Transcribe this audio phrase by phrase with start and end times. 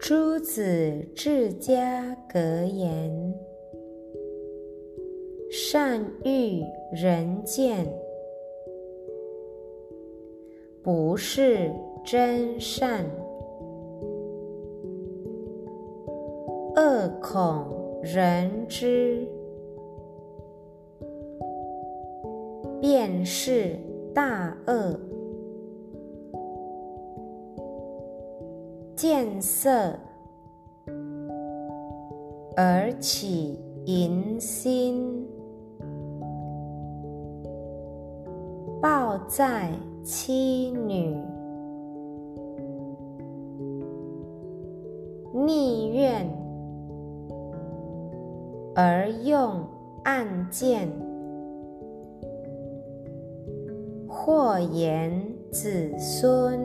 [0.00, 3.34] 诸子治家格言：
[5.50, 7.86] 善欲人见，
[10.82, 11.70] 不是
[12.02, 13.04] 真善；
[16.74, 19.28] 恶恐人知，
[22.80, 23.76] 便是
[24.14, 24.98] 大恶。
[29.00, 29.98] 见色
[32.54, 35.26] 而起淫心，
[38.78, 39.70] 暴在
[40.04, 41.16] 妻女，
[45.32, 46.28] 逆愿
[48.74, 49.64] 而用
[50.04, 50.86] 暗箭，
[54.06, 55.10] 祸延
[55.50, 56.60] 子孙。